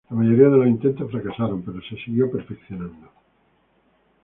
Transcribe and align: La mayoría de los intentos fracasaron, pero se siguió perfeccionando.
La 0.09 0.15
mayoría 0.15 0.49
de 0.49 0.57
los 0.57 0.65
intentos 0.67 1.11
fracasaron, 1.11 1.61
pero 1.61 1.79
se 1.83 1.95
siguió 2.03 2.31
perfeccionando. 2.31 3.07